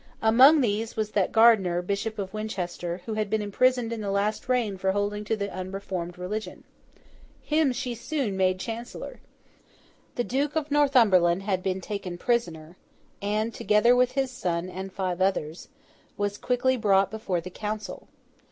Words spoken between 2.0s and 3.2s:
of Winchester, who